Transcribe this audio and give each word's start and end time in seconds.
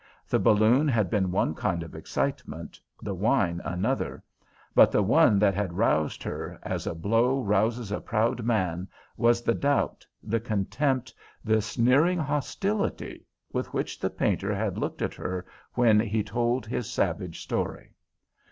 The 0.27 0.39
balloon 0.39 0.87
had 0.87 1.11
been 1.11 1.29
one 1.29 1.53
kind 1.53 1.83
of 1.83 1.93
excitement, 1.93 2.81
the 3.03 3.13
wine 3.13 3.61
another; 3.63 4.23
but 4.73 4.91
the 4.91 5.03
thing 5.03 5.37
that 5.37 5.53
had 5.53 5.77
roused 5.77 6.23
her, 6.23 6.57
as 6.63 6.87
a 6.87 6.95
blow 6.95 7.39
rouses 7.39 7.91
a 7.91 8.01
proud 8.01 8.43
man, 8.43 8.87
was 9.15 9.43
the 9.43 9.53
doubt, 9.53 10.03
the 10.23 10.39
contempt, 10.39 11.13
the 11.45 11.61
sneering 11.61 12.17
hostility 12.17 13.27
with 13.53 13.71
which 13.75 13.99
the 13.99 14.09
painter 14.09 14.55
had 14.55 14.79
looked 14.79 15.03
at 15.03 15.13
her 15.13 15.45
when 15.75 15.99
he 15.99 16.23
told 16.23 16.65
his 16.65 16.89
savage 16.89 17.43
story. 17.43 17.93